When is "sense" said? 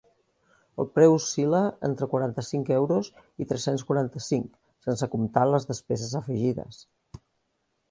4.89-5.13